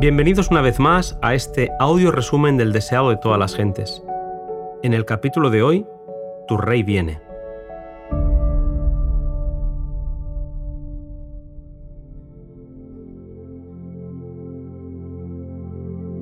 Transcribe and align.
Bienvenidos 0.00 0.52
una 0.52 0.60
vez 0.60 0.78
más 0.78 1.18
a 1.22 1.34
este 1.34 1.72
audio 1.80 2.12
resumen 2.12 2.56
del 2.56 2.72
deseado 2.72 3.10
de 3.10 3.16
todas 3.16 3.36
las 3.36 3.56
gentes. 3.56 4.00
En 4.84 4.94
el 4.94 5.04
capítulo 5.04 5.50
de 5.50 5.64
hoy, 5.64 5.86
Tu 6.46 6.56
rey 6.56 6.84
viene. 6.84 7.20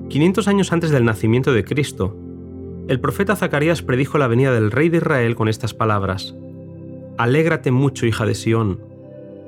...500 0.09 0.47
años 0.47 0.73
antes 0.73 0.91
del 0.91 1.05
nacimiento 1.05 1.53
de 1.53 1.63
Cristo... 1.63 2.17
...el 2.89 2.99
profeta 2.99 3.37
Zacarías 3.37 3.83
predijo 3.83 4.17
la 4.17 4.27
venida 4.27 4.55
del 4.55 4.71
rey 4.71 4.89
de 4.89 4.97
Israel 4.97 5.35
con 5.35 5.49
estas 5.49 5.75
palabras... 5.75 6.35
«Alégrate 7.19 7.71
mucho, 7.73 8.07
hija 8.07 8.25
de 8.25 8.35
Sión... 8.35 8.81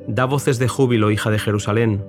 ...da 0.07 0.27
voces 0.27 0.59
de 0.59 0.69
júbilo, 0.69 1.11
hija 1.11 1.31
de 1.31 1.39
Jerusalén... 1.39 2.05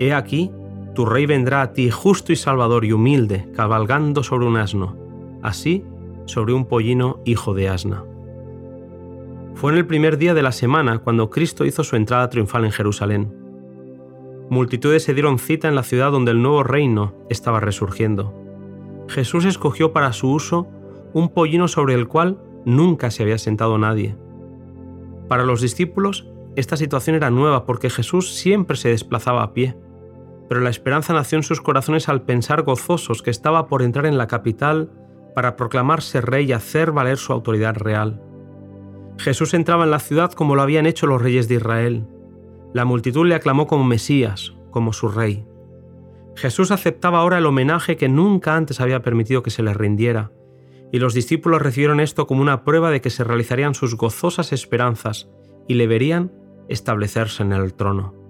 ...he 0.00 0.12
aquí 0.12 0.50
tu 0.94 1.04
rey 1.04 1.26
vendrá 1.26 1.62
a 1.62 1.72
ti 1.72 1.90
justo 1.90 2.32
y 2.32 2.36
salvador 2.36 2.84
y 2.84 2.92
humilde, 2.92 3.48
cabalgando 3.54 4.22
sobre 4.22 4.46
un 4.46 4.56
asno, 4.56 4.96
así 5.42 5.84
sobre 6.24 6.54
un 6.54 6.66
pollino 6.66 7.20
hijo 7.24 7.52
de 7.52 7.68
asna. 7.68 8.04
Fue 9.54 9.72
en 9.72 9.78
el 9.78 9.86
primer 9.86 10.18
día 10.18 10.34
de 10.34 10.42
la 10.42 10.52
semana 10.52 10.98
cuando 10.98 11.30
Cristo 11.30 11.64
hizo 11.64 11.84
su 11.84 11.96
entrada 11.96 12.30
triunfal 12.30 12.64
en 12.64 12.72
Jerusalén. 12.72 13.34
Multitudes 14.50 15.02
se 15.02 15.14
dieron 15.14 15.38
cita 15.38 15.68
en 15.68 15.74
la 15.74 15.82
ciudad 15.82 16.12
donde 16.12 16.30
el 16.30 16.42
nuevo 16.42 16.62
reino 16.62 17.14
estaba 17.28 17.60
resurgiendo. 17.60 18.34
Jesús 19.08 19.44
escogió 19.44 19.92
para 19.92 20.12
su 20.12 20.30
uso 20.30 20.68
un 21.12 21.28
pollino 21.28 21.68
sobre 21.68 21.94
el 21.94 22.08
cual 22.08 22.38
nunca 22.64 23.10
se 23.10 23.22
había 23.22 23.38
sentado 23.38 23.78
nadie. 23.78 24.16
Para 25.28 25.44
los 25.44 25.60
discípulos, 25.60 26.28
esta 26.56 26.76
situación 26.76 27.16
era 27.16 27.30
nueva 27.30 27.64
porque 27.66 27.90
Jesús 27.90 28.34
siempre 28.34 28.76
se 28.76 28.90
desplazaba 28.90 29.42
a 29.42 29.52
pie 29.54 29.76
pero 30.48 30.60
la 30.60 30.70
esperanza 30.70 31.12
nació 31.12 31.38
en 31.38 31.42
sus 31.42 31.60
corazones 31.60 32.08
al 32.08 32.22
pensar 32.22 32.62
gozosos 32.62 33.22
que 33.22 33.30
estaba 33.30 33.66
por 33.66 33.82
entrar 33.82 34.06
en 34.06 34.18
la 34.18 34.26
capital 34.26 34.90
para 35.34 35.56
proclamarse 35.56 36.20
rey 36.20 36.46
y 36.46 36.52
hacer 36.52 36.92
valer 36.92 37.16
su 37.16 37.32
autoridad 37.32 37.76
real. 37.76 38.22
Jesús 39.18 39.54
entraba 39.54 39.84
en 39.84 39.90
la 39.90 40.00
ciudad 40.00 40.32
como 40.32 40.54
lo 40.54 40.62
habían 40.62 40.86
hecho 40.86 41.06
los 41.06 41.22
reyes 41.22 41.48
de 41.48 41.56
Israel. 41.56 42.06
La 42.72 42.84
multitud 42.84 43.26
le 43.26 43.34
aclamó 43.34 43.66
como 43.66 43.84
Mesías, 43.84 44.54
como 44.70 44.92
su 44.92 45.08
rey. 45.08 45.46
Jesús 46.36 46.70
aceptaba 46.72 47.20
ahora 47.20 47.38
el 47.38 47.46
homenaje 47.46 47.96
que 47.96 48.08
nunca 48.08 48.56
antes 48.56 48.80
había 48.80 49.02
permitido 49.02 49.42
que 49.42 49.50
se 49.50 49.62
le 49.62 49.72
rindiera, 49.72 50.32
y 50.90 50.98
los 50.98 51.14
discípulos 51.14 51.62
recibieron 51.62 52.00
esto 52.00 52.26
como 52.26 52.42
una 52.42 52.64
prueba 52.64 52.90
de 52.90 53.00
que 53.00 53.10
se 53.10 53.24
realizarían 53.24 53.74
sus 53.74 53.96
gozosas 53.96 54.52
esperanzas 54.52 55.28
y 55.68 55.74
le 55.74 55.86
verían 55.86 56.32
establecerse 56.68 57.42
en 57.42 57.52
el 57.52 57.74
trono. 57.74 58.23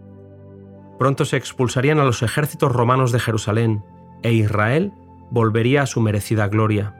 Pronto 0.98 1.24
se 1.24 1.36
expulsarían 1.36 1.98
a 1.98 2.04
los 2.04 2.22
ejércitos 2.22 2.72
romanos 2.72 3.12
de 3.12 3.20
Jerusalén, 3.20 3.84
e 4.22 4.32
Israel 4.32 4.92
volvería 5.30 5.82
a 5.82 5.86
su 5.86 6.00
merecida 6.00 6.48
gloria. 6.48 6.94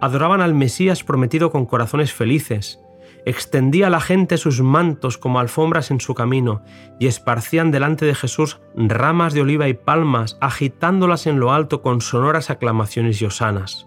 Adoraban 0.00 0.40
al 0.40 0.54
Mesías 0.54 1.04
prometido 1.04 1.50
con 1.50 1.66
corazones 1.66 2.12
felices, 2.12 2.80
extendía 3.24 3.86
a 3.86 3.90
la 3.90 4.00
gente 4.00 4.36
sus 4.36 4.60
mantos 4.60 5.16
como 5.16 5.40
alfombras 5.40 5.90
en 5.90 6.00
su 6.00 6.14
camino, 6.14 6.62
y 6.98 7.06
esparcían 7.06 7.70
delante 7.70 8.04
de 8.04 8.14
Jesús 8.14 8.60
ramas 8.76 9.32
de 9.32 9.42
oliva 9.42 9.68
y 9.68 9.74
palmas, 9.74 10.36
agitándolas 10.40 11.26
en 11.26 11.40
lo 11.40 11.52
alto 11.52 11.80
con 11.80 12.00
sonoras 12.00 12.50
aclamaciones 12.50 13.22
y 13.22 13.24
osanas. 13.24 13.86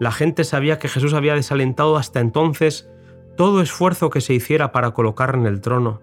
La 0.00 0.10
gente 0.10 0.42
sabía 0.44 0.78
que 0.78 0.88
Jesús 0.88 1.14
había 1.14 1.34
desalentado 1.34 1.96
hasta 1.96 2.20
entonces 2.20 2.90
todo 3.36 3.62
esfuerzo 3.62 4.10
que 4.10 4.20
se 4.20 4.34
hiciera 4.34 4.72
para 4.72 4.92
colocar 4.92 5.34
en 5.34 5.46
el 5.46 5.60
trono, 5.60 6.00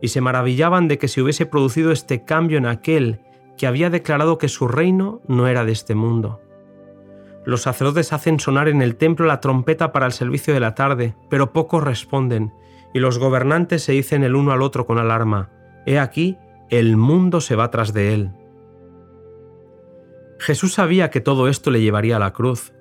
y 0.00 0.08
se 0.08 0.20
maravillaban 0.20 0.88
de 0.88 0.98
que 0.98 1.08
se 1.08 1.22
hubiese 1.22 1.46
producido 1.46 1.92
este 1.92 2.24
cambio 2.24 2.58
en 2.58 2.66
aquel 2.66 3.20
que 3.56 3.66
había 3.66 3.90
declarado 3.90 4.38
que 4.38 4.48
su 4.48 4.68
reino 4.68 5.20
no 5.26 5.48
era 5.48 5.64
de 5.64 5.72
este 5.72 5.94
mundo. 5.94 6.40
Los 7.44 7.62
sacerdotes 7.62 8.12
hacen 8.12 8.40
sonar 8.40 8.68
en 8.68 8.82
el 8.82 8.96
templo 8.96 9.26
la 9.26 9.40
trompeta 9.40 9.92
para 9.92 10.06
el 10.06 10.12
servicio 10.12 10.54
de 10.54 10.60
la 10.60 10.74
tarde, 10.74 11.16
pero 11.28 11.52
pocos 11.52 11.82
responden, 11.82 12.52
y 12.94 13.00
los 13.00 13.18
gobernantes 13.18 13.82
se 13.82 13.92
dicen 13.92 14.22
el 14.22 14.36
uno 14.36 14.52
al 14.52 14.62
otro 14.62 14.86
con 14.86 14.98
alarma, 14.98 15.50
He 15.86 15.98
aquí, 15.98 16.36
el 16.68 16.96
mundo 16.96 17.40
se 17.40 17.56
va 17.56 17.70
tras 17.70 17.92
de 17.92 18.14
él. 18.14 18.30
Jesús 20.38 20.74
sabía 20.74 21.10
que 21.10 21.20
todo 21.20 21.48
esto 21.48 21.70
le 21.70 21.80
llevaría 21.80 22.16
a 22.16 22.20
la 22.20 22.32
cruz, 22.32 22.72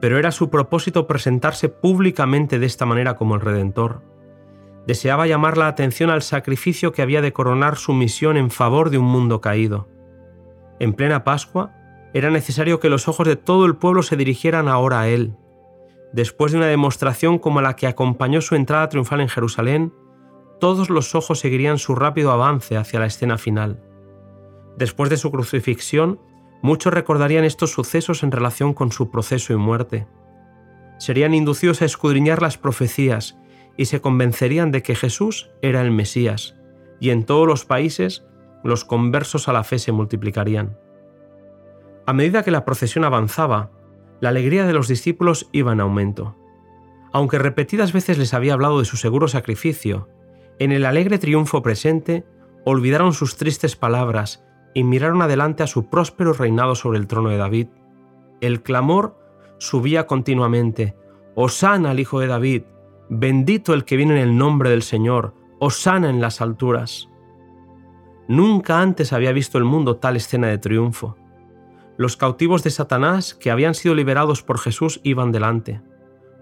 pero 0.00 0.18
era 0.18 0.30
su 0.30 0.50
propósito 0.50 1.06
presentarse 1.06 1.68
públicamente 1.68 2.58
de 2.58 2.66
esta 2.66 2.86
manera 2.86 3.16
como 3.16 3.34
el 3.34 3.40
Redentor 3.40 4.13
deseaba 4.86 5.26
llamar 5.26 5.56
la 5.56 5.68
atención 5.68 6.10
al 6.10 6.22
sacrificio 6.22 6.92
que 6.92 7.02
había 7.02 7.22
de 7.22 7.32
coronar 7.32 7.76
su 7.76 7.92
misión 7.92 8.36
en 8.36 8.50
favor 8.50 8.90
de 8.90 8.98
un 8.98 9.06
mundo 9.06 9.40
caído. 9.40 9.88
En 10.78 10.92
plena 10.92 11.24
Pascua, 11.24 11.72
era 12.12 12.30
necesario 12.30 12.80
que 12.80 12.90
los 12.90 13.08
ojos 13.08 13.26
de 13.26 13.36
todo 13.36 13.66
el 13.66 13.76
pueblo 13.76 14.02
se 14.02 14.16
dirigieran 14.16 14.68
ahora 14.68 15.00
a 15.00 15.08
él. 15.08 15.34
Después 16.12 16.52
de 16.52 16.58
una 16.58 16.68
demostración 16.68 17.38
como 17.38 17.60
la 17.60 17.74
que 17.74 17.86
acompañó 17.86 18.40
su 18.40 18.54
entrada 18.54 18.88
triunfal 18.88 19.20
en 19.20 19.28
Jerusalén, 19.28 19.92
todos 20.60 20.90
los 20.90 21.14
ojos 21.14 21.40
seguirían 21.40 21.78
su 21.78 21.94
rápido 21.96 22.30
avance 22.30 22.76
hacia 22.76 23.00
la 23.00 23.06
escena 23.06 23.36
final. 23.36 23.82
Después 24.76 25.10
de 25.10 25.16
su 25.16 25.30
crucifixión, 25.30 26.20
muchos 26.62 26.94
recordarían 26.94 27.44
estos 27.44 27.72
sucesos 27.72 28.22
en 28.22 28.30
relación 28.30 28.74
con 28.74 28.92
su 28.92 29.10
proceso 29.10 29.52
y 29.52 29.56
muerte. 29.56 30.06
Serían 30.98 31.34
inducidos 31.34 31.82
a 31.82 31.84
escudriñar 31.84 32.40
las 32.40 32.58
profecías 32.58 33.36
y 33.76 33.86
se 33.86 34.00
convencerían 34.00 34.70
de 34.70 34.82
que 34.82 34.94
Jesús 34.94 35.50
era 35.62 35.82
el 35.82 35.90
Mesías, 35.90 36.56
y 37.00 37.10
en 37.10 37.24
todos 37.24 37.46
los 37.46 37.64
países 37.64 38.24
los 38.62 38.84
conversos 38.84 39.48
a 39.48 39.52
la 39.52 39.64
fe 39.64 39.78
se 39.78 39.92
multiplicarían. 39.92 40.78
A 42.06 42.12
medida 42.12 42.42
que 42.42 42.50
la 42.50 42.64
procesión 42.64 43.04
avanzaba, 43.04 43.70
la 44.20 44.28
alegría 44.30 44.66
de 44.66 44.72
los 44.72 44.88
discípulos 44.88 45.48
iba 45.52 45.72
en 45.72 45.80
aumento. 45.80 46.36
Aunque 47.12 47.38
repetidas 47.38 47.92
veces 47.92 48.18
les 48.18 48.34
había 48.34 48.54
hablado 48.54 48.78
de 48.78 48.84
su 48.84 48.96
seguro 48.96 49.28
sacrificio, 49.28 50.08
en 50.58 50.72
el 50.72 50.86
alegre 50.86 51.18
triunfo 51.18 51.62
presente 51.62 52.24
olvidaron 52.64 53.12
sus 53.12 53.36
tristes 53.36 53.76
palabras 53.76 54.44
y 54.72 54.84
miraron 54.84 55.22
adelante 55.22 55.62
a 55.62 55.66
su 55.66 55.88
próspero 55.88 56.32
reinado 56.32 56.74
sobre 56.74 56.98
el 56.98 57.06
trono 57.06 57.30
de 57.30 57.36
David. 57.36 57.68
El 58.40 58.62
clamor 58.62 59.18
subía 59.58 60.06
continuamente, 60.06 60.96
Osana 61.34 61.90
al 61.90 62.00
Hijo 62.00 62.20
de 62.20 62.26
David, 62.26 62.62
Bendito 63.08 63.74
el 63.74 63.84
que 63.84 63.96
viene 63.96 64.14
en 64.14 64.28
el 64.28 64.38
nombre 64.38 64.70
del 64.70 64.82
Señor, 64.82 65.34
osana 65.58 66.08
en 66.08 66.20
las 66.20 66.40
alturas. 66.40 67.10
Nunca 68.28 68.80
antes 68.80 69.12
había 69.12 69.32
visto 69.32 69.58
el 69.58 69.64
mundo 69.64 69.96
tal 69.96 70.16
escena 70.16 70.48
de 70.48 70.58
triunfo. 70.58 71.16
Los 71.96 72.16
cautivos 72.16 72.64
de 72.64 72.70
Satanás 72.70 73.34
que 73.34 73.50
habían 73.50 73.74
sido 73.74 73.94
liberados 73.94 74.42
por 74.42 74.58
Jesús 74.58 75.00
iban 75.04 75.32
delante. 75.32 75.82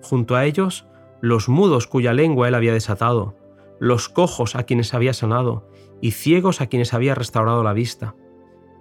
Junto 0.02 0.36
a 0.36 0.44
ellos, 0.44 0.86
los 1.20 1.48
mudos 1.48 1.86
cuya 1.86 2.12
lengua 2.12 2.48
él 2.48 2.54
había 2.54 2.72
desatado, 2.72 3.36
los 3.80 4.08
cojos 4.08 4.54
a 4.54 4.62
quienes 4.62 4.94
había 4.94 5.12
sanado 5.12 5.68
y 6.00 6.12
ciegos 6.12 6.60
a 6.60 6.66
quienes 6.66 6.94
había 6.94 7.14
restaurado 7.14 7.64
la 7.64 7.72
vista. 7.72 8.14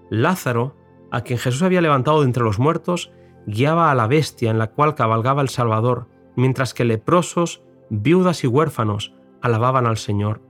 Lázaro, 0.10 0.76
a 1.12 1.22
quien 1.22 1.40
Jesús 1.40 1.64
había 1.64 1.82
levantado 1.82 2.22
de 2.22 2.26
entre 2.26 2.44
los 2.44 2.60
muertos, 2.60 3.12
guiaba 3.48 3.92
a 3.92 3.96
la 3.96 4.08
bestia 4.08 4.52
en 4.52 4.60
la 4.60 4.68
cual 4.68 4.96
cabalgaba 4.96 5.42
el 5.42 5.50
Salvador, 5.50 6.08
mientras 6.36 6.74
que 6.74 6.86
leprosos 6.86 7.64
viudas 7.92 8.46
y 8.46 8.48
huérfanos 8.48 9.14
alababan 9.42 9.86
al 9.86 9.98
Señor. 9.98 10.42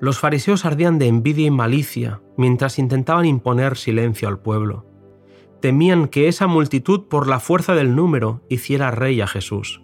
Los 0.00 0.18
fariseos 0.18 0.64
ardían 0.64 0.98
de 0.98 1.06
envidia 1.06 1.46
y 1.46 1.50
malicia 1.50 2.22
mientras 2.36 2.78
intentaban 2.78 3.24
imponer 3.24 3.76
silencio 3.76 4.28
al 4.28 4.40
pueblo. 4.40 4.84
Temían 5.60 6.08
que 6.08 6.26
esa 6.26 6.46
multitud 6.46 7.06
por 7.08 7.28
la 7.28 7.38
fuerza 7.38 7.74
del 7.74 7.94
número 7.94 8.42
hiciera 8.48 8.90
rey 8.90 9.20
a 9.20 9.26
Jesús. 9.26 9.82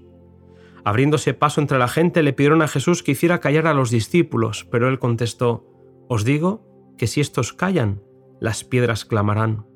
Abriéndose 0.84 1.34
paso 1.34 1.60
entre 1.60 1.78
la 1.78 1.88
gente 1.88 2.22
le 2.22 2.32
pidieron 2.32 2.62
a 2.62 2.68
Jesús 2.68 3.02
que 3.02 3.12
hiciera 3.12 3.40
callar 3.40 3.66
a 3.66 3.74
los 3.74 3.90
discípulos, 3.90 4.66
pero 4.70 4.88
él 4.88 4.98
contestó, 4.98 5.66
Os 6.08 6.24
digo 6.24 6.66
que 6.96 7.06
si 7.06 7.20
estos 7.20 7.52
callan, 7.52 8.02
las 8.40 8.64
piedras 8.64 9.04
clamarán. 9.04 9.66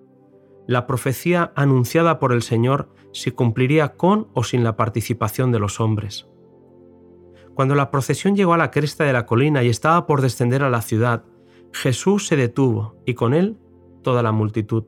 La 0.66 0.86
profecía 0.86 1.52
anunciada 1.54 2.18
por 2.18 2.32
el 2.32 2.42
Señor 2.42 2.92
se 3.12 3.32
cumpliría 3.32 3.96
con 3.96 4.28
o 4.34 4.42
sin 4.42 4.64
la 4.64 4.76
participación 4.76 5.52
de 5.52 5.58
los 5.58 5.80
hombres. 5.80 6.29
Cuando 7.60 7.74
la 7.74 7.90
procesión 7.90 8.36
llegó 8.36 8.54
a 8.54 8.56
la 8.56 8.70
cresta 8.70 9.04
de 9.04 9.12
la 9.12 9.26
colina 9.26 9.62
y 9.62 9.68
estaba 9.68 10.06
por 10.06 10.22
descender 10.22 10.62
a 10.62 10.70
la 10.70 10.80
ciudad, 10.80 11.24
Jesús 11.74 12.26
se 12.26 12.34
detuvo 12.34 12.96
y 13.04 13.12
con 13.12 13.34
él 13.34 13.58
toda 14.02 14.22
la 14.22 14.32
multitud. 14.32 14.84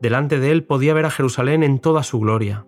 Delante 0.00 0.40
de 0.40 0.52
él 0.52 0.64
podía 0.64 0.94
ver 0.94 1.04
a 1.04 1.10
Jerusalén 1.10 1.62
en 1.62 1.78
toda 1.78 2.02
su 2.02 2.18
gloria. 2.18 2.66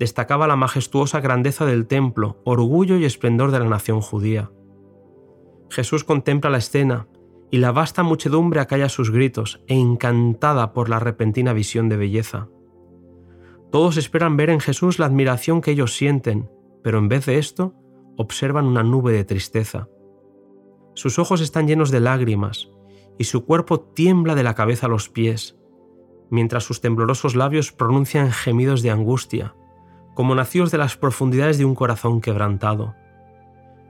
Destacaba 0.00 0.48
la 0.48 0.56
majestuosa 0.56 1.20
grandeza 1.20 1.64
del 1.64 1.86
templo, 1.86 2.42
orgullo 2.44 2.96
y 2.96 3.04
esplendor 3.04 3.52
de 3.52 3.60
la 3.60 3.68
nación 3.68 4.00
judía. 4.00 4.50
Jesús 5.70 6.02
contempla 6.02 6.50
la 6.50 6.58
escena 6.58 7.06
y 7.52 7.58
la 7.58 7.70
vasta 7.70 8.02
muchedumbre 8.02 8.58
acalla 8.58 8.88
sus 8.88 9.12
gritos, 9.12 9.62
e 9.68 9.76
encantada 9.76 10.72
por 10.72 10.88
la 10.88 10.98
repentina 10.98 11.52
visión 11.52 11.88
de 11.88 11.98
belleza. 11.98 12.48
Todos 13.70 13.96
esperan 13.96 14.36
ver 14.36 14.50
en 14.50 14.58
Jesús 14.58 14.98
la 14.98 15.06
admiración 15.06 15.60
que 15.60 15.70
ellos 15.70 15.94
sienten, 15.94 16.50
pero 16.82 16.98
en 16.98 17.06
vez 17.06 17.26
de 17.26 17.38
esto, 17.38 17.76
observan 18.16 18.66
una 18.66 18.82
nube 18.82 19.12
de 19.12 19.24
tristeza. 19.24 19.88
Sus 20.94 21.18
ojos 21.18 21.40
están 21.40 21.66
llenos 21.66 21.90
de 21.90 22.00
lágrimas, 22.00 22.70
y 23.18 23.24
su 23.24 23.44
cuerpo 23.44 23.80
tiembla 23.80 24.34
de 24.34 24.42
la 24.42 24.54
cabeza 24.54 24.86
a 24.86 24.90
los 24.90 25.08
pies, 25.08 25.56
mientras 26.30 26.64
sus 26.64 26.80
temblorosos 26.80 27.36
labios 27.36 27.72
pronuncian 27.72 28.30
gemidos 28.32 28.82
de 28.82 28.90
angustia, 28.90 29.54
como 30.14 30.34
nacidos 30.34 30.70
de 30.70 30.78
las 30.78 30.96
profundidades 30.96 31.58
de 31.58 31.64
un 31.64 31.74
corazón 31.74 32.20
quebrantado. 32.20 32.94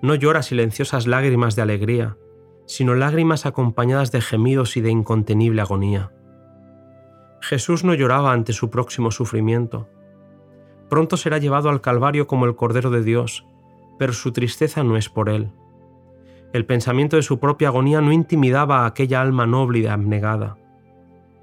No 0.02 0.14
llora 0.14 0.42
silenciosas 0.42 1.06
lágrimas 1.06 1.56
de 1.56 1.62
alegría, 1.62 2.16
sino 2.66 2.94
lágrimas 2.94 3.46
acompañadas 3.46 4.10
de 4.10 4.20
gemidos 4.20 4.76
y 4.76 4.80
de 4.80 4.90
incontenible 4.90 5.60
agonía. 5.60 6.12
Jesús 7.40 7.84
no 7.84 7.94
lloraba 7.94 8.32
ante 8.32 8.54
su 8.54 8.70
próximo 8.70 9.10
sufrimiento. 9.10 9.88
Pronto 10.88 11.16
será 11.16 11.38
llevado 11.38 11.68
al 11.68 11.82
Calvario 11.82 12.26
como 12.26 12.46
el 12.46 12.56
Cordero 12.56 12.90
de 12.90 13.02
Dios, 13.02 13.46
pero 13.98 14.12
su 14.12 14.32
tristeza 14.32 14.82
no 14.82 14.96
es 14.96 15.08
por 15.08 15.28
él. 15.28 15.50
El 16.52 16.66
pensamiento 16.66 17.16
de 17.16 17.22
su 17.22 17.40
propia 17.40 17.68
agonía 17.68 18.00
no 18.00 18.12
intimidaba 18.12 18.80
a 18.80 18.86
aquella 18.86 19.20
alma 19.20 19.46
noble 19.46 19.80
y 19.80 19.86
abnegada. 19.86 20.56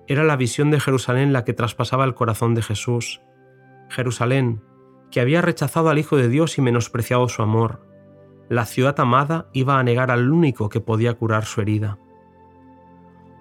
Era 0.08 0.24
la 0.24 0.36
visión 0.36 0.72
de 0.72 0.80
Jerusalén 0.80 1.34
la 1.34 1.44
que 1.44 1.54
traspasaba 1.54 2.06
el 2.06 2.16
corazón 2.16 2.56
de 2.56 2.62
Jesús. 2.62 3.22
Jerusalén, 3.90 4.62
que 5.12 5.22
había 5.22 5.42
rechazado 5.42 5.90
al 5.90 6.00
Hijo 6.00 6.16
de 6.16 6.30
Dios 6.30 6.58
y 6.58 6.62
menospreciado 6.62 7.28
su 7.28 7.42
amor. 7.42 7.86
La 8.50 8.66
ciudad 8.66 9.00
amada 9.00 9.48
iba 9.54 9.80
a 9.80 9.84
negar 9.84 10.12
al 10.12 10.32
único 10.32 10.70
que 10.70 10.82
podía 10.82 11.14
curar 11.14 11.46
su 11.46 11.62
herida. 11.62 11.98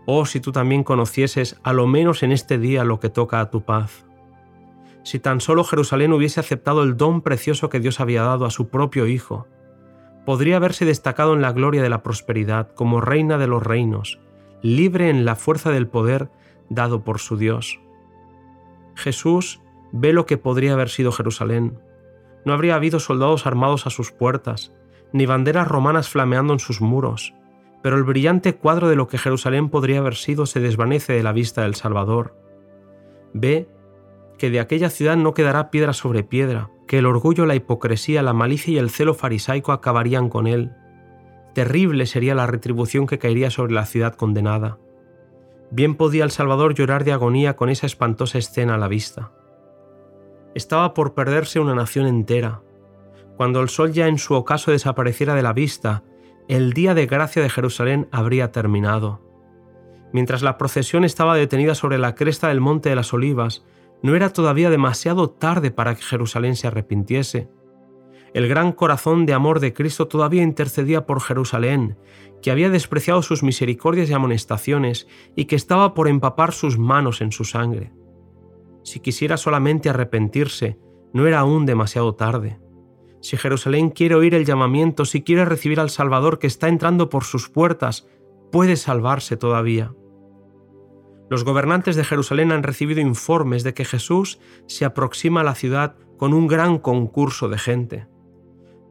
Oh, 0.07 0.27
si 0.27 0.41
tú 0.41 0.51
también 0.51 0.83
conocieses, 0.83 1.61
a 1.63 1.73
lo 1.73 1.87
menos 1.87 2.23
en 2.23 2.33
este 2.33 2.59
día, 2.59 2.85
lo 2.85 2.99
que 2.99 3.11
toca 3.11 3.41
a 3.41 3.51
tu 3.51 3.63
paz. 3.65 4.07
Si 5.03 5.19
tan 5.19 5.41
solo 5.41 5.65
Jerusalén 5.65 6.13
hubiese 6.13 6.41
aceptado 6.41 6.83
el 6.83 6.97
don 6.97 7.23
precioso 7.23 7.69
que 7.69 7.81
Dios 7.81 8.01
había 8.01 8.23
dado 8.23 8.45
a 8.45 8.51
su 8.51 8.69
propio 8.69 9.07
Hijo, 9.07 9.47
podría 10.27 10.57
haberse 10.57 10.85
destacado 10.85 11.35
en 11.35 11.43
la 11.43 11.53
gloria 11.53 11.83
de 11.83 11.89
la 11.89 12.03
prosperidad 12.03 12.73
como 12.75 13.01
reina 13.01 13.39
de 13.39 13.47
los 13.47 13.63
reinos, 13.63 14.21
libre 14.63 15.09
en 15.09 15.25
la 15.25 15.37
fuerza 15.37 15.71
del 15.71 15.89
poder 15.89 16.31
dado 16.69 17.03
por 17.03 17.19
su 17.19 17.37
Dios. 17.37 17.81
Jesús 18.95 19.63
ve 19.93 20.13
lo 20.13 20.27
que 20.27 20.39
podría 20.39 20.75
haber 20.75 20.91
sido 20.91 21.13
Jerusalén. 21.13 21.81
No 22.45 22.53
habría 22.53 22.77
habido 22.77 23.01
soldados 23.01 23.47
armados 23.47 23.87
a 23.87 23.91
sus 23.91 24.13
puertas, 24.13 24.73
ni 25.13 25.27
banderas 25.27 25.67
romanas 25.67 26.09
flameando 26.09 26.53
en 26.53 26.59
sus 26.59 26.81
muros, 26.81 27.35
pero 27.83 27.97
el 27.97 28.05
brillante 28.05 28.55
cuadro 28.55 28.89
de 28.89 28.97
lo 28.97 29.09
que 29.09 29.19
Jerusalén 29.19 29.71
podría 29.71 29.99
haber 29.99 30.15
sido 30.15 30.47
se 30.47 30.61
desvanece 30.61 31.15
de 31.15 31.23
la 31.23 31.33
vista 31.33 31.63
del 31.63 31.75
Salvador. 31.75 32.37
Ve 33.33 33.69
que 34.41 34.49
de 34.49 34.59
aquella 34.59 34.89
ciudad 34.89 35.19
no 35.19 35.35
quedará 35.35 35.71
piedra 35.71 35.93
sobre 35.93 36.25
piedra, 36.25 36.71
que 36.87 36.97
el 36.97 37.05
orgullo, 37.05 37.45
la 37.45 37.57
hipocresía, 37.57 38.23
la 38.23 38.33
malicia 38.33 38.73
y 38.73 38.79
el 38.79 38.89
celo 38.89 39.13
farisaico 39.13 39.71
acabarían 39.71 40.31
con 40.31 40.47
él. 40.47 40.73
Terrible 41.53 42.07
sería 42.07 42.35
la 42.35 42.47
retribución 42.47 43.07
que 43.07 43.19
caería 43.19 43.51
sobre 43.51 43.75
la 43.75 43.85
ciudad 43.85 44.15
condenada. 44.15 44.79
Bien 45.71 45.95
podía 45.95 46.25
el 46.25 46.31
Salvador 46.31 46.73
llorar 46.73 47.05
de 47.05 47.13
agonía 47.13 47.55
con 47.55 47.69
esa 47.69 47.85
espantosa 47.85 48.39
escena 48.39 48.77
a 48.77 48.79
la 48.79 48.89
vista. 48.89 49.31
Estaba 50.55 50.95
por 50.95 51.13
perderse 51.13 51.61
una 51.61 51.75
nación 51.75 52.07
entera. 52.07 52.63
Cuando 53.37 53.61
el 53.61 53.69
sol 53.69 53.93
ya 53.93 54.09
en 54.09 54.17
su 54.17 54.33
ocaso 54.33 54.71
desapareciera 54.71 55.35
de 55.35 55.43
la 55.43 55.53
vista, 55.53 56.03
el 56.49 56.73
día 56.73 56.95
de 56.95 57.05
gracia 57.05 57.43
de 57.43 57.51
Jerusalén 57.51 58.09
habría 58.11 58.53
terminado. 58.53 59.21
Mientras 60.15 60.41
la 60.41 60.57
procesión 60.57 61.05
estaba 61.05 61.37
detenida 61.37 61.75
sobre 61.75 61.99
la 61.99 62.15
cresta 62.15 62.49
del 62.49 62.63
Monte 62.63 62.89
de 62.89 62.97
las 62.97 63.13
Olivas, 63.13 63.67
no 64.03 64.15
era 64.15 64.33
todavía 64.33 64.71
demasiado 64.71 65.31
tarde 65.31 65.71
para 65.71 65.95
que 65.95 66.03
Jerusalén 66.03 66.57
se 66.57 66.67
arrepintiese. 66.67 67.49
El 68.33 68.49
gran 68.49 68.73
corazón 68.73 69.27
de 69.27 69.35
amor 69.35 69.61
de 69.61 69.73
Cristo 69.73 70.07
todavía 70.09 70.43
intercedía 70.43 71.05
por 71.05 71.21
Jerusalén, 71.21 71.99
que 72.43 72.51
había 72.51 72.71
despreciado 72.71 73.23
sus 73.23 73.43
misericordias 73.43 74.09
y 74.09 74.13
amonestaciones 74.13 75.09
y 75.35 75.47
que 75.47 75.57
estaba 75.57 75.95
por 75.95 76.09
empapar 76.09 76.53
sus 76.53 76.79
manos 76.79 77.21
en 77.21 77.33
su 77.33 77.45
sangre. 77.45 77.93
Si 78.83 79.01
quisiera 79.01 79.37
solamente 79.37 79.91
arrepentirse, 79.91 80.79
no 81.13 81.27
era 81.27 81.41
aún 81.41 81.67
demasiado 81.67 82.15
tarde. 82.15 82.61
Si 83.21 83.37
Jerusalén 83.37 83.91
quiere 83.91 84.15
oír 84.15 84.35
el 84.35 84.47
llamamiento, 84.47 85.05
si 85.05 85.23
quiere 85.23 85.45
recibir 85.45 85.81
al 85.81 85.91
Salvador 85.91 86.39
que 86.39 86.47
está 86.47 86.69
entrando 86.69 87.11
por 87.11 87.25
sus 87.25 87.51
puertas, 87.51 88.09
puede 88.51 88.77
salvarse 88.77 89.37
todavía. 89.37 89.93
Los 91.31 91.45
gobernantes 91.45 91.97
de 91.97 92.05
Jerusalén 92.05 92.53
han 92.53 92.63
recibido 92.63 93.01
informes 93.01 93.63
de 93.63 93.73
que 93.73 93.87
Jesús 93.87 94.41
se 94.67 94.85
aproxima 94.85 95.41
a 95.41 95.45
la 95.45 95.55
ciudad 95.55 95.95
con 96.19 96.35
un 96.35 96.47
gran 96.47 96.79
concurso 96.79 97.49
de 97.49 97.57
gente 97.57 98.07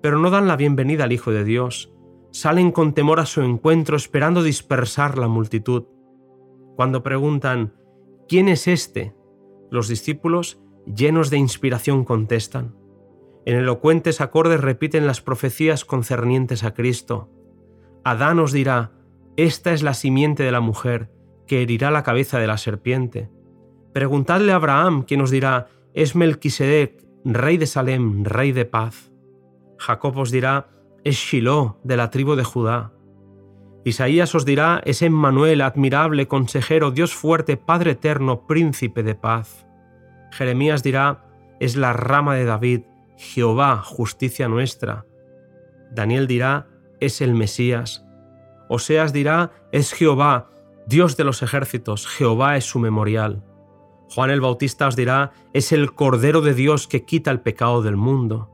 pero 0.02 0.20
no 0.20 0.30
dan 0.30 0.48
la 0.48 0.56
bienvenida 0.56 1.06
al 1.06 1.12
Hijo 1.12 1.32
de 1.32 1.44
Dios. 1.44 1.92
Salen 2.32 2.72
con 2.72 2.94
temor 2.94 3.20
a 3.20 3.26
su 3.26 3.42
encuentro 3.42 3.98
esperando 3.98 4.44
dispersar 4.44 5.18
la 5.18 5.28
multitud. 5.28 5.86
Cuando 6.76 7.04
preguntan, 7.04 7.74
¿quién 8.28 8.48
es 8.48 8.68
este? 8.68 9.14
Los 9.70 9.88
discípulos, 9.88 10.62
llenos 10.86 11.30
de 11.30 11.38
inspiración, 11.38 12.06
contestan. 12.06 12.76
En 13.46 13.58
elocuentes 13.58 14.22
acordes 14.22 14.62
repiten 14.62 15.08
las 15.08 15.22
profecías 15.22 15.86
concernientes 15.86 16.64
a 16.64 16.74
Cristo. 16.74 17.30
Adán 18.04 18.40
os 18.40 18.52
dirá, 18.52 18.92
esta 19.36 19.74
es 19.74 19.84
la 19.84 19.94
simiente 19.94 20.44
de 20.44 20.52
la 20.52 20.62
mujer, 20.62 21.12
que 21.50 21.64
herirá 21.64 21.90
la 21.92 22.04
cabeza 22.04 22.40
de 22.40 22.48
la 22.48 22.58
serpiente. 22.58 23.30
Preguntadle 23.92 24.54
a 24.54 24.56
Abraham, 24.56 25.02
quien 25.02 25.20
os 25.20 25.32
dirá, 25.32 25.68
es 25.94 26.16
Melquisedec, 26.16 27.04
rey 27.26 27.58
de 27.58 27.66
Salem, 27.66 28.24
rey 28.24 28.52
de 28.52 28.66
paz. 28.66 29.12
Jacob 29.80 30.16
os 30.18 30.30
dirá, 30.30 30.70
es 31.04 31.16
Shiloh 31.16 31.80
de 31.84 31.98
la 31.98 32.12
tribu 32.12 32.36
de 32.36 32.44
Judá. 32.44 32.94
Isaías 33.84 34.36
os 34.36 34.46
dirá, 34.46 34.82
es 34.86 35.02
Emmanuel, 35.02 35.62
admirable, 35.62 36.28
consejero, 36.28 36.92
Dios 36.92 37.16
fuerte, 37.16 37.58
Padre 37.58 37.92
eterno, 37.92 38.46
príncipe 38.46 39.02
de 39.02 39.16
paz. 39.16 39.66
Jeremías 40.32 40.84
dirá, 40.84 41.26
es 41.60 41.76
la 41.76 41.94
rama 41.94 42.36
de 42.36 42.46
David, 42.46 42.82
Jehová, 43.18 43.78
justicia 43.78 44.48
nuestra. 44.48 45.06
Daniel 45.92 46.28
dirá, 46.28 46.68
es 47.00 47.22
el 47.22 47.34
Mesías. 47.34 48.06
Oseas 48.68 49.14
dirá, 49.14 49.52
es 49.72 49.94
Jehová, 49.94 50.52
Dios 50.90 51.18
de 51.18 51.24
los 51.24 51.44
ejércitos, 51.44 52.08
Jehová 52.08 52.58
es 52.58 52.66
su 52.66 52.80
memorial. 52.80 53.44
Juan 54.10 54.32
el 54.32 54.42
Bautista 54.42 54.88
os 54.88 54.96
dirá, 54.96 55.34
es 55.54 55.72
el 55.72 55.94
Cordero 55.94 56.42
de 56.42 56.56
Dios 56.56 56.88
que 56.88 57.06
quita 57.06 57.30
el 57.30 57.42
pecado 57.42 57.84
del 57.84 57.96
mundo. 57.96 58.50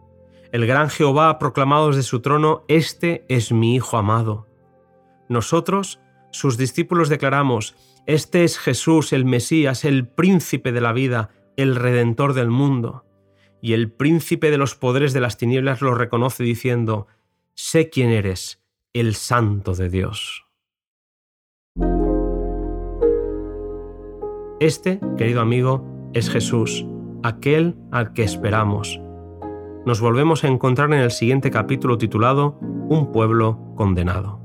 El 0.51 0.67
gran 0.67 0.89
Jehová 0.89 1.29
ha 1.29 1.39
proclamado 1.39 1.87
desde 1.87 2.03
su 2.03 2.19
trono, 2.19 2.65
Este 2.67 3.25
es 3.29 3.53
mi 3.53 3.75
Hijo 3.75 3.95
amado. 3.95 4.49
Nosotros, 5.29 6.01
sus 6.29 6.57
discípulos, 6.57 7.07
declaramos, 7.07 7.77
Este 8.05 8.43
es 8.43 8.59
Jesús, 8.59 9.13
el 9.13 9.23
Mesías, 9.23 9.85
el 9.85 10.05
príncipe 10.05 10.73
de 10.73 10.81
la 10.81 10.91
vida, 10.91 11.29
el 11.55 11.77
redentor 11.77 12.33
del 12.33 12.49
mundo. 12.49 13.05
Y 13.61 13.71
el 13.71 13.93
príncipe 13.93 14.51
de 14.51 14.57
los 14.57 14.75
poderes 14.75 15.13
de 15.13 15.21
las 15.21 15.37
tinieblas 15.37 15.81
lo 15.81 15.95
reconoce 15.95 16.43
diciendo, 16.43 17.07
Sé 17.53 17.89
quién 17.89 18.09
eres, 18.09 18.61
el 18.91 19.15
santo 19.15 19.73
de 19.73 19.87
Dios. 19.87 20.44
Este, 24.59 24.99
querido 25.17 25.41
amigo, 25.41 25.85
es 26.13 26.29
Jesús, 26.29 26.85
aquel 27.23 27.75
al 27.91 28.13
que 28.13 28.23
esperamos 28.23 28.99
nos 29.85 30.01
volvemos 30.01 30.43
a 30.43 30.47
encontrar 30.47 30.91
en 30.93 30.99
el 30.99 31.11
siguiente 31.11 31.51
capítulo 31.51 31.99
titulado 31.99 32.57
Un 32.89 33.11
pueblo 33.11 33.59
condenado. 33.75 34.44